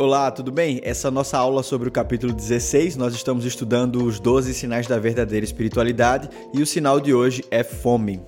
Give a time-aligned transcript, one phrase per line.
[0.00, 0.80] Olá, tudo bem?
[0.82, 2.96] Essa é nossa aula sobre o capítulo 16.
[2.96, 7.62] Nós estamos estudando os 12 sinais da verdadeira espiritualidade e o sinal de hoje é
[7.62, 8.22] fome.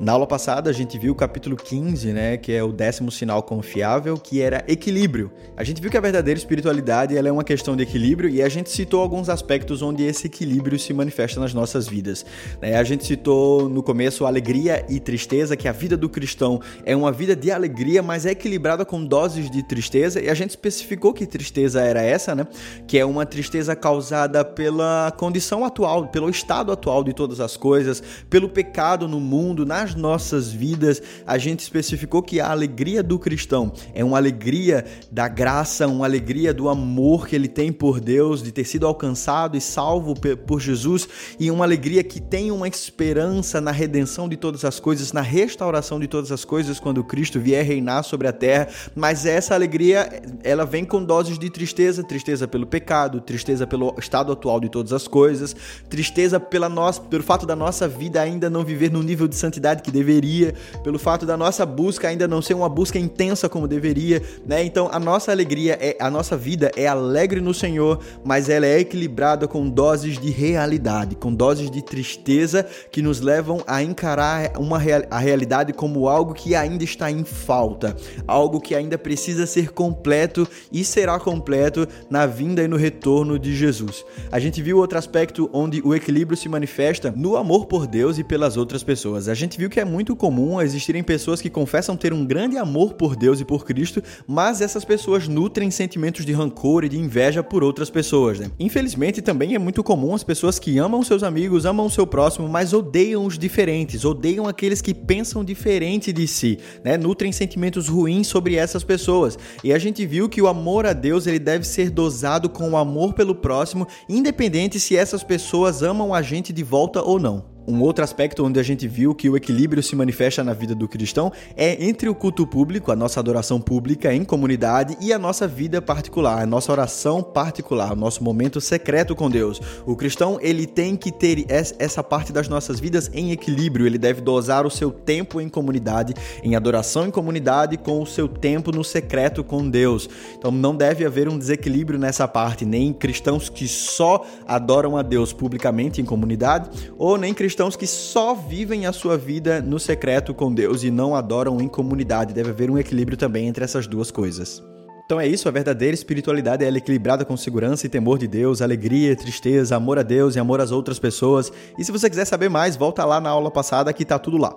[0.00, 3.42] Na aula passada a gente viu o capítulo 15, né, que é o décimo sinal
[3.42, 5.28] confiável, que era equilíbrio.
[5.56, 8.48] A gente viu que a verdadeira espiritualidade ela é uma questão de equilíbrio e a
[8.48, 12.24] gente citou alguns aspectos onde esse equilíbrio se manifesta nas nossas vidas.
[12.62, 12.76] Né?
[12.76, 17.10] A gente citou no começo alegria e tristeza, que a vida do cristão é uma
[17.10, 21.26] vida de alegria, mas é equilibrada com doses de tristeza, e a gente especificou que
[21.26, 22.46] tristeza era essa, né?
[22.86, 28.00] Que é uma tristeza causada pela condição atual, pelo estado atual de todas as coisas,
[28.30, 33.18] pelo pecado no mundo, nas nas nossas vidas, a gente especificou que a alegria do
[33.18, 38.42] cristão é uma alegria da graça, uma alegria do amor que ele tem por Deus,
[38.42, 40.14] de ter sido alcançado e salvo
[40.46, 45.12] por Jesus, e uma alegria que tem uma esperança na redenção de todas as coisas,
[45.12, 48.68] na restauração de todas as coisas quando Cristo vier reinar sobre a terra.
[48.94, 54.32] Mas essa alegria, ela vem com doses de tristeza, tristeza pelo pecado, tristeza pelo estado
[54.32, 55.54] atual de todas as coisas,
[55.88, 59.77] tristeza pela nossa, pelo fato da nossa vida ainda não viver no nível de santidade
[59.82, 64.22] que deveria, pelo fato da nossa busca ainda não ser uma busca intensa como deveria,
[64.46, 64.64] né?
[64.64, 68.80] Então a nossa alegria é a nossa vida é alegre no Senhor, mas ela é
[68.80, 74.78] equilibrada com doses de realidade, com doses de tristeza que nos levam a encarar uma
[75.10, 80.46] a realidade como algo que ainda está em falta, algo que ainda precisa ser completo
[80.72, 84.04] e será completo na vinda e no retorno de Jesus.
[84.30, 88.24] A gente viu outro aspecto onde o equilíbrio se manifesta no amor por Deus e
[88.24, 89.28] pelas outras pessoas.
[89.28, 92.56] A gente viu viu que é muito comum existirem pessoas que confessam ter um grande
[92.56, 96.98] amor por Deus e por Cristo, mas essas pessoas nutrem sentimentos de rancor e de
[96.98, 98.40] inveja por outras pessoas.
[98.40, 98.50] Né?
[98.58, 102.72] Infelizmente, também é muito comum as pessoas que amam seus amigos, amam seu próximo, mas
[102.72, 106.96] odeiam os diferentes, odeiam aqueles que pensam diferente de si, né?
[106.96, 109.38] nutrem sentimentos ruins sobre essas pessoas.
[109.62, 112.76] E a gente viu que o amor a Deus ele deve ser dosado com o
[112.76, 117.57] amor pelo próximo, independente se essas pessoas amam a gente de volta ou não.
[117.68, 120.88] Um outro aspecto onde a gente viu que o equilíbrio se manifesta na vida do
[120.88, 125.46] cristão é entre o culto público, a nossa adoração pública em comunidade e a nossa
[125.46, 129.60] vida particular, a nossa oração particular, o nosso momento secreto com Deus.
[129.84, 134.22] O cristão, ele tem que ter essa parte das nossas vidas em equilíbrio, ele deve
[134.22, 138.82] dosar o seu tempo em comunidade, em adoração em comunidade com o seu tempo no
[138.82, 140.08] secreto com Deus.
[140.38, 145.34] Então não deve haver um desequilíbrio nessa parte, nem cristãos que só adoram a Deus
[145.34, 150.32] publicamente em comunidade, ou nem cristãos cristãos que só vivem a sua vida no secreto
[150.32, 152.32] com Deus e não adoram em comunidade.
[152.32, 154.62] Deve haver um equilíbrio também entre essas duas coisas.
[155.04, 159.16] Então é isso, a verdadeira espiritualidade é equilibrada com segurança e temor de Deus, alegria,
[159.16, 161.50] tristeza, amor a Deus e amor às outras pessoas.
[161.76, 164.56] E se você quiser saber mais, volta lá na aula passada que tá tudo lá.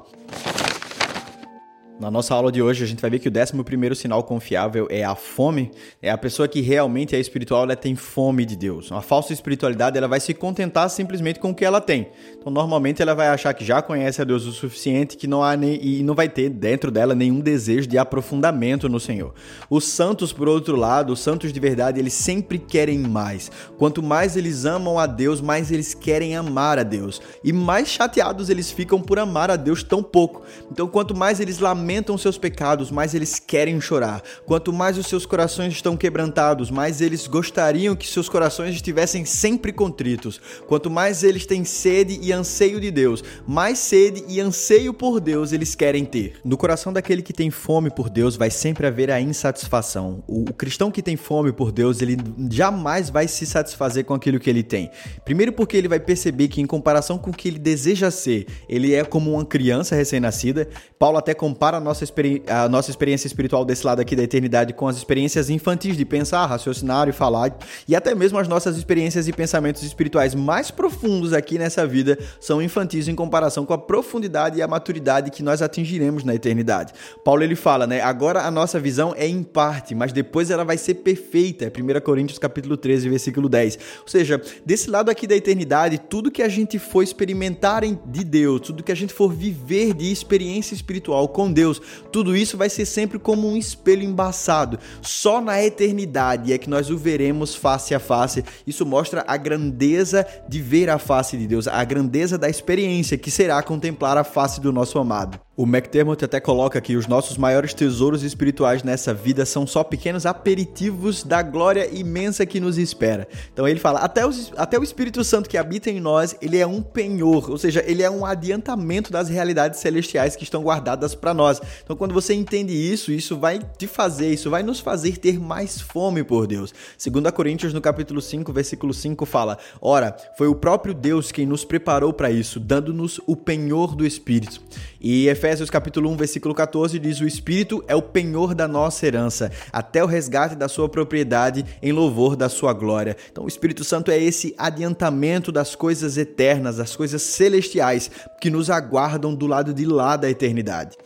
[2.01, 5.03] Na nossa aula de hoje, a gente vai ver que o 11 sinal confiável é
[5.03, 5.69] a fome.
[6.01, 8.89] É a pessoa que realmente é espiritual, ela tem fome de Deus.
[8.89, 12.07] Uma falsa espiritualidade, ela vai se contentar simplesmente com o que ela tem.
[12.40, 15.56] Então, normalmente, ela vai achar que já conhece a Deus o suficiente que não há
[15.56, 19.35] nem, e não vai ter dentro dela nenhum desejo de aprofundamento no Senhor.
[19.69, 23.51] Os santos, por outro lado, os santos de verdade, eles sempre querem mais.
[23.78, 27.22] Quanto mais eles amam a Deus, mais eles querem amar a Deus.
[27.44, 30.41] E mais chateados eles ficam por amar a Deus tão pouco.
[30.72, 34.24] Então, quanto mais eles lamentam, lamentam seus pecados, mais eles querem chorar.
[34.46, 39.74] Quanto mais os seus corações estão quebrantados, mais eles gostariam que seus corações estivessem sempre
[39.74, 40.40] contritos.
[40.68, 45.52] Quanto mais eles têm sede e anseio de Deus, mais sede e anseio por Deus
[45.52, 46.40] eles querem ter.
[46.46, 50.23] No coração daquele que tem fome por Deus vai sempre haver a insatisfação.
[50.28, 52.16] O cristão que tem fome por Deus, ele
[52.50, 54.90] jamais vai se satisfazer com aquilo que ele tem.
[55.25, 58.94] Primeiro porque ele vai perceber que em comparação com o que ele deseja ser, ele
[58.94, 60.69] é como uma criança recém-nascida.
[60.97, 62.05] Paulo até compara nossa,
[62.47, 66.45] a nossa experiência espiritual desse lado aqui da eternidade com as experiências infantis de pensar,
[66.45, 71.57] raciocinar e falar, e até mesmo as nossas experiências e pensamentos espirituais mais profundos aqui
[71.57, 76.23] nessa vida são infantis em comparação com a profundidade e a maturidade que nós atingiremos
[76.23, 76.93] na eternidade.
[77.23, 78.01] Paulo ele fala, né?
[78.01, 81.66] Agora a nossa visão é em parte, mas depois ela vai ser perfeita.
[81.66, 83.77] É 1 Coríntios capítulo 13, versículo 10.
[84.01, 88.61] Ou seja, desse lado aqui da eternidade, tudo que a gente for experimentar de Deus,
[88.61, 91.82] tudo que a gente for viver de experiência espiritual com Deus, Deus,
[92.12, 94.78] tudo isso vai ser sempre como um espelho embaçado.
[95.02, 98.44] Só na eternidade é que nós o veremos face a face.
[98.68, 103.32] Isso mostra a grandeza de ver a face de Deus, a grandeza da experiência que
[103.32, 105.40] será contemplar a face do nosso amado.
[105.61, 110.25] O McDermott até coloca que os nossos maiores tesouros espirituais nessa vida são só pequenos
[110.25, 113.28] aperitivos da glória imensa que nos espera.
[113.53, 116.66] Então ele fala, até, os, até o Espírito Santo que habita em nós, ele é
[116.66, 121.31] um penhor, ou seja, ele é um adiantamento das realidades celestiais que estão guardadas para
[121.31, 121.61] nós.
[121.84, 125.79] Então quando você entende isso, isso vai te fazer, isso vai nos fazer ter mais
[125.79, 126.73] fome por Deus.
[126.97, 131.63] 2 Coríntios no capítulo 5, versículo 5 fala: "Ora, foi o próprio Deus quem nos
[131.63, 134.59] preparou para isso, dando-nos o penhor do Espírito."
[134.99, 139.51] E Efésios capítulo 1, versículo 14 diz: "O Espírito é o penhor da nossa herança,
[139.71, 144.11] até o resgate da sua propriedade em louvor da sua glória." Então, o Espírito Santo
[144.11, 148.09] é esse adiantamento das coisas eternas, das coisas celestiais
[148.39, 150.97] que nos aguardam do lado de lá da eternidade.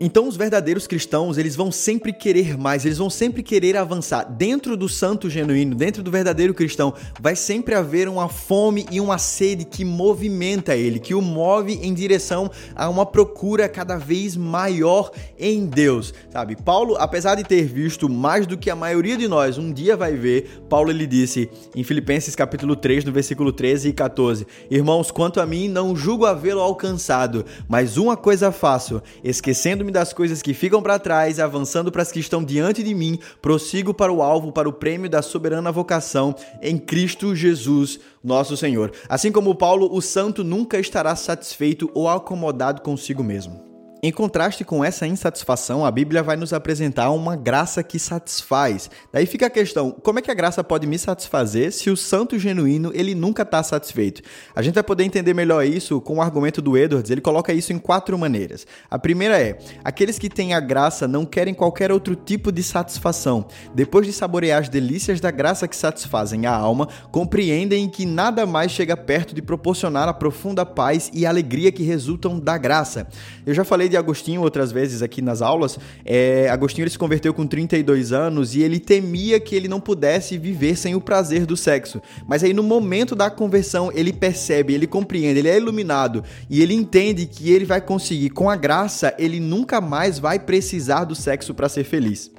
[0.00, 4.24] Então os verdadeiros cristãos, eles vão sempre querer mais, eles vão sempre querer avançar.
[4.24, 9.18] Dentro do santo genuíno, dentro do verdadeiro cristão, vai sempre haver uma fome e uma
[9.18, 15.10] sede que movimenta ele, que o move em direção a uma procura cada vez maior
[15.36, 16.54] em Deus, sabe?
[16.54, 20.14] Paulo, apesar de ter visto mais do que a maioria de nós um dia vai
[20.14, 25.40] ver, Paulo ele disse em Filipenses capítulo 3, no versículo 13 e 14: "Irmãos, quanto
[25.40, 30.54] a mim, não julgo havê-lo alcançado, mas uma coisa faço, esquecendo me das coisas que
[30.54, 34.52] ficam para trás, avançando para as que estão diante de mim, prossigo para o alvo,
[34.52, 38.92] para o prêmio da soberana vocação em Cristo Jesus, nosso Senhor.
[39.08, 43.67] Assim como Paulo, o santo nunca estará satisfeito ou acomodado consigo mesmo.
[44.00, 48.88] Em contraste com essa insatisfação, a Bíblia vai nos apresentar uma graça que satisfaz.
[49.12, 52.38] Daí fica a questão: como é que a graça pode me satisfazer se o santo
[52.38, 54.22] genuíno ele nunca está satisfeito?
[54.54, 57.10] A gente vai poder entender melhor isso com o argumento do Edwards.
[57.10, 58.64] Ele coloca isso em quatro maneiras.
[58.88, 63.46] A primeira é: aqueles que têm a graça não querem qualquer outro tipo de satisfação.
[63.74, 68.70] Depois de saborear as delícias da graça que satisfazem a alma, compreendem que nada mais
[68.70, 73.08] chega perto de proporcionar a profunda paz e alegria que resultam da graça.
[73.44, 75.78] Eu já falei falei de Agostinho outras vezes aqui nas aulas.
[76.04, 80.36] É, Agostinho ele se converteu com 32 anos e ele temia que ele não pudesse
[80.38, 82.00] viver sem o prazer do sexo.
[82.26, 86.74] Mas aí no momento da conversão ele percebe, ele compreende, ele é iluminado e ele
[86.74, 91.54] entende que ele vai conseguir com a graça, ele nunca mais vai precisar do sexo
[91.54, 92.30] para ser feliz.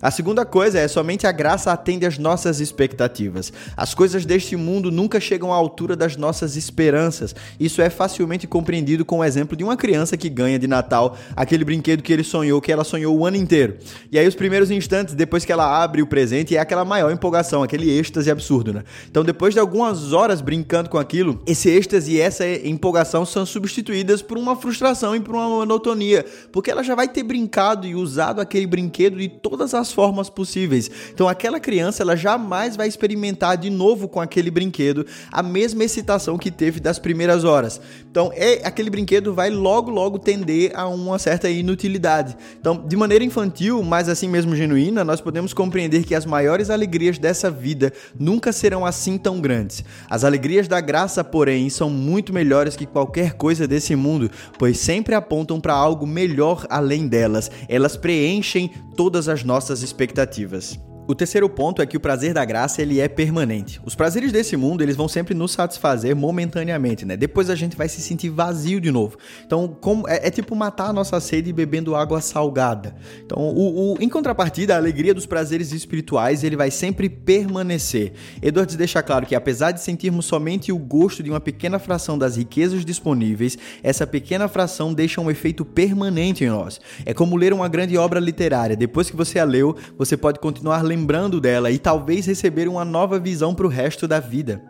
[0.00, 3.52] A segunda coisa é somente a graça atende às nossas expectativas.
[3.76, 7.34] As coisas deste mundo nunca chegam à altura das nossas esperanças.
[7.58, 11.64] Isso é facilmente compreendido com o exemplo de uma criança que ganha de Natal aquele
[11.64, 13.76] brinquedo que ele sonhou, que ela sonhou o ano inteiro.
[14.12, 17.64] E aí os primeiros instantes depois que ela abre o presente é aquela maior empolgação,
[17.64, 18.84] aquele êxtase absurdo, né?
[19.10, 24.22] Então depois de algumas horas brincando com aquilo, esse êxtase e essa empolgação são substituídas
[24.22, 28.40] por uma frustração e por uma monotonia, porque ela já vai ter brincado e usado
[28.40, 30.90] aquele brinquedo de todas as formas possíveis.
[31.12, 36.38] Então aquela criança ela jamais vai experimentar de novo com aquele brinquedo a mesma excitação
[36.38, 37.80] que teve das primeiras horas.
[38.10, 42.36] Então é aquele brinquedo vai logo logo tender a uma certa inutilidade.
[42.60, 47.18] Então, de maneira infantil, mas assim mesmo genuína, nós podemos compreender que as maiores alegrias
[47.18, 49.84] dessa vida nunca serão assim tão grandes.
[50.08, 55.14] As alegrias da graça, porém, são muito melhores que qualquer coisa desse mundo, pois sempre
[55.14, 57.50] apontam para algo melhor além delas.
[57.68, 60.78] Elas preenchem todas as nossas expectativas.
[61.08, 63.80] O terceiro ponto é que o prazer da graça ele é permanente.
[63.82, 67.16] Os prazeres desse mundo eles vão sempre nos satisfazer momentaneamente, né?
[67.16, 69.16] Depois a gente vai se sentir vazio de novo.
[69.46, 72.94] Então, como é, é tipo matar a nossa sede bebendo água salgada.
[73.24, 78.12] Então, o, o, em contrapartida, a alegria dos prazeres espirituais ele vai sempre permanecer.
[78.42, 82.36] Edwards deixa claro que apesar de sentirmos somente o gosto de uma pequena fração das
[82.36, 86.78] riquezas disponíveis, essa pequena fração deixa um efeito permanente em nós.
[87.06, 88.76] É como ler uma grande obra literária.
[88.76, 92.84] Depois que você a leu, você pode continuar lembrando lembrando dela e talvez receber uma
[92.84, 94.60] nova visão para o resto da vida.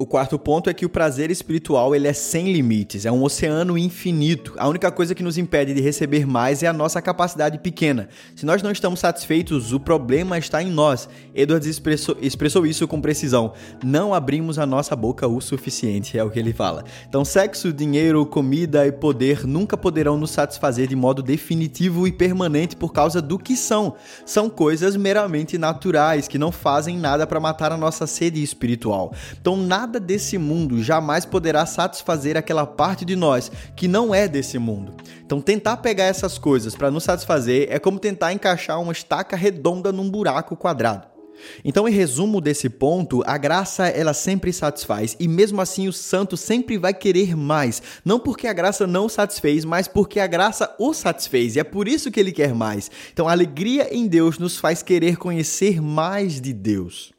[0.00, 3.76] O quarto ponto é que o prazer espiritual ele é sem limites, é um oceano
[3.76, 4.54] infinito.
[4.56, 8.08] A única coisa que nos impede de receber mais é a nossa capacidade pequena.
[8.36, 11.08] Se nós não estamos satisfeitos, o problema está em nós.
[11.34, 13.54] Edwards expressou, expressou isso com precisão.
[13.82, 16.84] Não abrimos a nossa boca o suficiente, é o que ele fala.
[17.08, 22.76] Então, sexo, dinheiro, comida e poder nunca poderão nos satisfazer de modo definitivo e permanente
[22.76, 23.96] por causa do que são.
[24.24, 29.12] São coisas meramente naturais que não fazem nada para matar a nossa sede espiritual.
[29.40, 34.28] Então, nada nada desse mundo jamais poderá satisfazer aquela parte de nós que não é
[34.28, 34.92] desse mundo.
[35.24, 39.90] Então, tentar pegar essas coisas para nos satisfazer é como tentar encaixar uma estaca redonda
[39.90, 41.06] num buraco quadrado.
[41.64, 46.36] Então, em resumo desse ponto, a graça ela sempre satisfaz e mesmo assim o santo
[46.36, 50.74] sempre vai querer mais, não porque a graça não o satisfez, mas porque a graça
[50.78, 52.90] o satisfez e é por isso que ele quer mais.
[53.10, 57.14] Então, a alegria em Deus nos faz querer conhecer mais de Deus.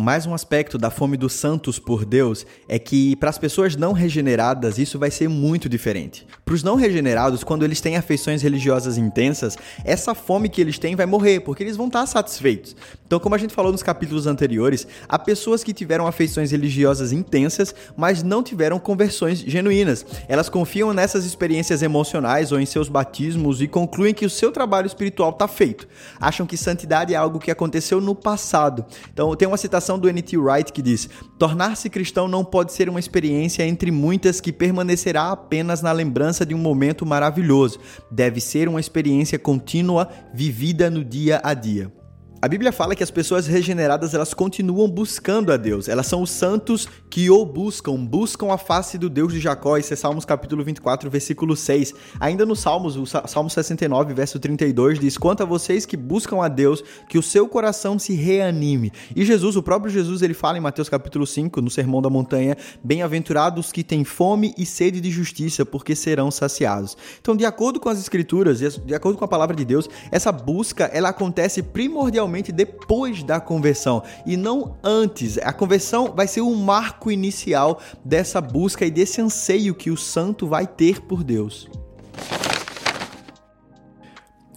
[0.00, 3.92] Mais um aspecto da fome dos santos por Deus é que para as pessoas não
[3.92, 6.24] regeneradas isso vai ser muito diferente.
[6.44, 10.94] Para os não regenerados, quando eles têm afeições religiosas intensas, essa fome que eles têm
[10.94, 12.76] vai morrer, porque eles vão estar satisfeitos.
[13.08, 17.74] Então, como a gente falou nos capítulos anteriores, há pessoas que tiveram afeições religiosas intensas,
[17.96, 20.06] mas não tiveram conversões genuínas.
[20.28, 24.86] Elas confiam nessas experiências emocionais ou em seus batismos e concluem que o seu trabalho
[24.86, 25.88] espiritual está feito.
[26.20, 28.84] Acham que santidade é algo que aconteceu no passado.
[29.12, 30.36] Então, tem uma citação citação do N.T.
[30.36, 35.80] Wright que diz: Tornar-se cristão não pode ser uma experiência entre muitas que permanecerá apenas
[35.80, 37.80] na lembrança de um momento maravilhoso.
[38.10, 41.97] Deve ser uma experiência contínua, vivida no dia a dia.
[42.40, 45.88] A Bíblia fala que as pessoas regeneradas elas continuam buscando a Deus.
[45.88, 49.76] Elas são os santos que o buscam, buscam a face do Deus de Jacó.
[49.76, 51.92] Isso é Salmos capítulo 24, versículo 6.
[52.20, 56.46] Ainda no Salmos, o Salmo 69, verso 32 diz: "Quanto a vocês que buscam a
[56.46, 58.92] Deus, que o seu coração se reanime".
[59.16, 62.56] E Jesus, o próprio Jesus, ele fala em Mateus capítulo 5, no Sermão da Montanha:
[62.84, 66.96] "Bem-aventurados que têm fome e sede de justiça, porque serão saciados".
[67.20, 70.84] Então, de acordo com as escrituras, de acordo com a palavra de Deus, essa busca
[70.84, 75.38] ela acontece primordialmente realmente depois da conversão e não antes.
[75.38, 80.46] A conversão vai ser o marco inicial dessa busca e desse anseio que o santo
[80.46, 81.68] vai ter por Deus.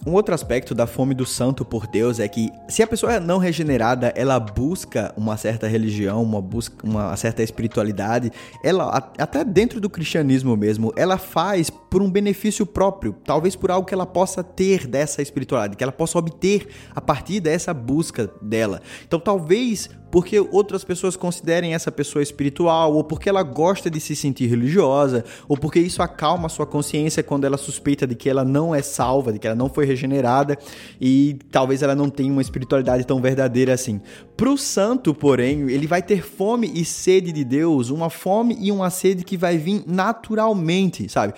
[0.04, 3.20] Um outro aspecto da fome do santo por Deus é que se a pessoa é
[3.20, 8.32] não regenerada, ela busca uma certa religião, uma busca uma certa espiritualidade,
[8.64, 13.86] ela até dentro do cristianismo mesmo, ela faz por um benefício próprio, talvez por algo
[13.86, 18.80] que ela possa ter dessa espiritualidade, que ela possa obter a partir dessa busca dela.
[19.06, 24.14] Então, talvez porque outras pessoas considerem essa pessoa espiritual, ou porque ela gosta de se
[24.14, 28.44] sentir religiosa, ou porque isso acalma a sua consciência quando ela suspeita de que ela
[28.44, 30.58] não é salva, de que ela não foi regenerada
[31.00, 34.02] e talvez ela não tenha uma espiritualidade tão verdadeira assim.
[34.36, 38.70] Para o santo, porém, ele vai ter fome e sede de Deus, uma fome e
[38.70, 41.32] uma sede que vai vir naturalmente, sabe?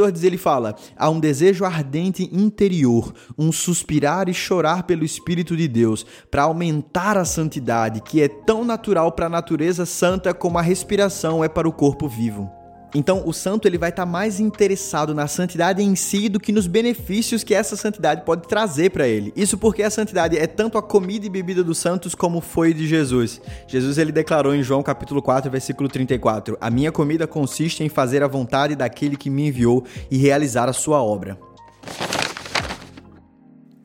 [0.00, 5.68] Edwards ele fala: há um desejo ardente interior, um suspirar e chorar pelo Espírito de
[5.68, 10.62] Deus para aumentar a santidade que é tão natural para a natureza santa como a
[10.62, 12.59] respiração é para o corpo vivo.
[12.94, 16.52] Então, o santo ele vai estar tá mais interessado na santidade em si do que
[16.52, 19.32] nos benefícios que essa santidade pode trazer para ele.
[19.36, 22.86] Isso porque a santidade é tanto a comida e bebida dos santos como foi de
[22.86, 23.40] Jesus.
[23.66, 28.22] Jesus ele declarou em João capítulo 4, versículo 34: "A minha comida consiste em fazer
[28.22, 31.38] a vontade daquele que me enviou e realizar a sua obra."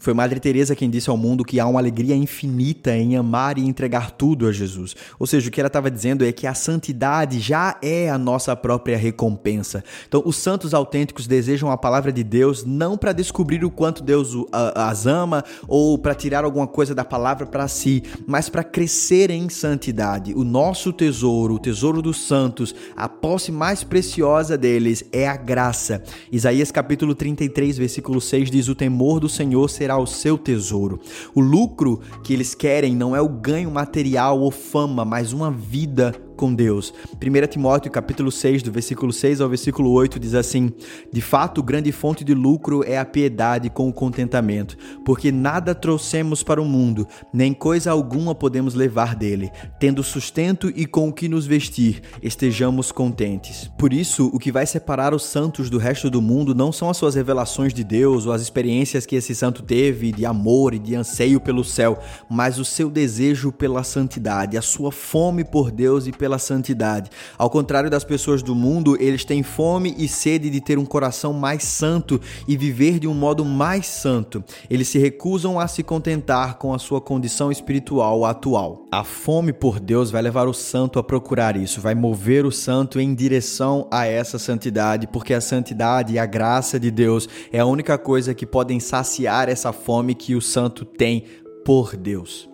[0.05, 3.65] Foi Madre Teresa quem disse ao mundo que há uma alegria infinita em amar e
[3.65, 4.95] entregar tudo a Jesus.
[5.17, 8.55] Ou seja, o que ela estava dizendo é que a santidade já é a nossa
[8.55, 9.83] própria recompensa.
[10.07, 14.35] Então, os santos autênticos desejam a palavra de Deus não para descobrir o quanto Deus
[14.75, 19.49] as ama ou para tirar alguma coisa da palavra para si, mas para crescer em
[19.49, 20.35] santidade.
[20.35, 26.03] O nosso tesouro, o tesouro dos santos, a posse mais preciosa deles é a graça.
[26.31, 30.99] Isaías capítulo 33, versículo 6 diz: "O temor do Senhor será o seu tesouro.
[31.33, 36.13] O lucro que eles querem não é o ganho material ou fama, mas uma vida
[36.35, 36.93] com Deus.
[37.15, 40.71] 1 Timóteo capítulo 6, do versículo 6 ao versículo 8 diz assim:
[41.11, 46.43] De fato, grande fonte de lucro é a piedade com o contentamento, porque nada trouxemos
[46.43, 49.51] para o mundo, nem coisa alguma podemos levar dele.
[49.79, 53.71] Tendo sustento e com o que nos vestir, estejamos contentes.
[53.77, 56.97] Por isso, o que vai separar os santos do resto do mundo não são as
[56.97, 60.95] suas revelações de Deus ou as experiências que esse santo teve de amor e de
[60.95, 61.99] anseio pelo céu,
[62.29, 67.11] mas o seu desejo pela santidade, a sua fome por Deus e pela pela santidade.
[67.37, 71.31] Ao contrário das pessoas do mundo, eles têm fome e sede de ter um coração
[71.33, 74.43] mais santo e viver de um modo mais santo.
[74.67, 78.87] Eles se recusam a se contentar com a sua condição espiritual atual.
[78.91, 82.99] A fome por Deus vai levar o santo a procurar isso, vai mover o santo
[82.99, 87.67] em direção a essa santidade, porque a santidade e a graça de Deus é a
[87.67, 91.25] única coisa que podem saciar essa fome que o santo tem
[91.63, 92.49] por Deus.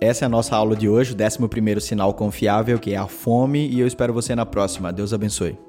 [0.00, 3.68] Essa é a nossa aula de hoje, o 11 sinal confiável, que é a fome,
[3.68, 4.92] e eu espero você na próxima.
[4.92, 5.67] Deus abençoe.